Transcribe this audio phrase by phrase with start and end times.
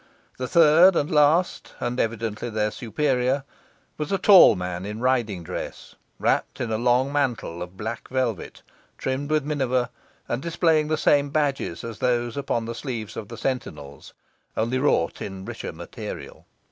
[0.39, 3.43] The third and last, and evidently their superior,
[3.99, 8.07] was a tall man in a riding dress, wrapped in a long mantle of black
[8.09, 8.63] velvet,
[8.97, 9.89] trimmed with minever,
[10.27, 14.15] and displaying the same badges as those upon the sleeves of the sentinels,
[14.57, 16.47] only wrought in richer material.